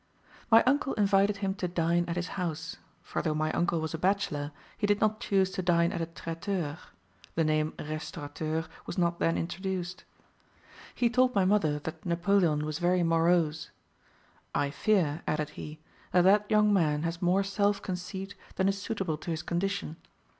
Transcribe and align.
My 0.49 0.63
uncle 0.63 0.95
invited 0.95 1.37
him 1.45 1.53
to 1.61 1.67
dine 1.67 2.05
at 2.07 2.15
his 2.15 2.29
house; 2.29 2.77
for 3.03 3.21
though 3.21 3.35
my 3.35 3.51
uncle 3.51 3.79
was 3.79 3.93
a 3.93 3.99
bachelor, 3.99 4.51
he 4.75 4.87
did 4.87 4.99
not 4.99 5.19
choose 5.19 5.51
to 5.51 5.61
dine 5.61 5.91
at 5.91 6.01
a 6.01 6.07
'traiteur' 6.07 6.79
(the 7.35 7.43
name 7.43 7.75
'restaurateur' 7.77 8.65
was 8.87 8.97
not 8.97 9.19
then 9.19 9.37
introduced). 9.37 10.03
He 10.95 11.07
told 11.07 11.35
my 11.35 11.45
mother 11.45 11.77
that 11.77 12.03
Napoleon 12.03 12.65
was 12.65 12.79
very 12.79 13.03
morose. 13.03 13.69
'I 14.55 14.71
fear,' 14.71 15.21
added 15.27 15.51
he, 15.51 15.77
'that 16.13 16.23
that 16.23 16.45
young 16.49 16.73
man 16.73 17.03
has 17.03 17.21
more 17.21 17.43
self 17.43 17.79
conceit 17.79 18.33
than 18.55 18.67
is 18.67 18.81
suitable 18.81 19.17
to 19.19 19.29
his 19.29 19.43
condition. 19.43 19.97